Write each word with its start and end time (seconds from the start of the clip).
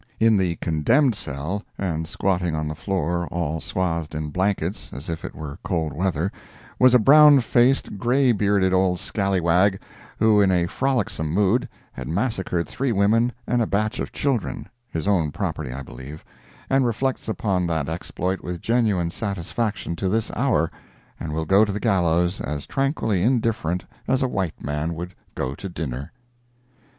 In 0.19 0.35
the 0.35 0.55
condemned 0.55 1.13
cell 1.13 1.61
and 1.77 2.07
squatting 2.07 2.55
on 2.55 2.67
the 2.67 2.73
floor, 2.73 3.27
all 3.27 3.61
swathed 3.61 4.15
in 4.15 4.31
blankets, 4.31 4.91
as 4.91 5.09
if 5.11 5.23
it 5.23 5.35
were 5.35 5.59
cold 5.63 5.93
weather, 5.93 6.31
was 6.79 6.95
a 6.95 6.97
brown 6.97 7.39
faced, 7.39 7.99
gray 7.99 8.31
bearded 8.31 8.73
old 8.73 8.97
scalliwag, 8.99 9.77
who, 10.17 10.41
in 10.41 10.49
a 10.49 10.65
frolicsome 10.65 11.29
mood, 11.31 11.69
had 11.91 12.07
massacred 12.07 12.67
three 12.67 12.91
women 12.91 13.31
and 13.45 13.61
a 13.61 13.67
batch 13.67 13.99
of 13.99 14.11
children—his 14.11 15.07
own 15.07 15.31
property, 15.31 15.71
I 15.71 15.83
believe—and 15.83 16.83
reflects 16.83 17.27
upon 17.27 17.67
that 17.67 17.87
exploit 17.87 18.41
with 18.41 18.59
genuine 18.59 19.11
satisfaction 19.11 19.95
to 19.97 20.09
this 20.09 20.31
hour, 20.35 20.71
and 21.19 21.31
will 21.31 21.45
go 21.45 21.63
to 21.63 21.71
the 21.71 21.79
gallows 21.79 22.41
as 22.41 22.65
tranquilly 22.65 23.21
indifferent 23.21 23.85
as 24.07 24.23
a 24.23 24.27
white 24.27 24.63
man 24.63 24.95
would 24.95 25.13
go 25.35 25.53
to 25.53 25.69
dinner. 25.69 26.11